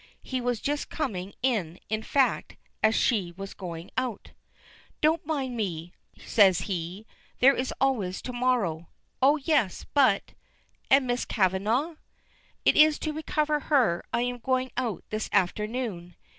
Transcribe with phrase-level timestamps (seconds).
[0.23, 4.31] He was just coming in, in fact, as she was going out.
[4.99, 7.05] "Don't mind me," says he;
[7.37, 8.89] "there is always to morrow."
[9.21, 10.33] "Oh, yes, but"
[10.89, 11.97] "And Miss Kavanagh?"
[12.65, 16.15] "It is to recover her I am going out this afternoon."